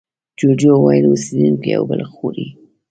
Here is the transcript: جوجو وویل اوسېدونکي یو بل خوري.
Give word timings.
جوجو 0.39 0.71
وویل 0.77 1.05
اوسېدونکي 1.07 1.69
یو 1.75 1.83
بل 1.89 2.01
خوري. 2.13 2.47